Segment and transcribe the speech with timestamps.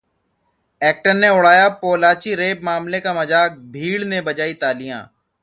[0.81, 5.01] actor ने उड़ाया Pollachi rape मामले का मजाक, भीड़ ने बजाई तालियां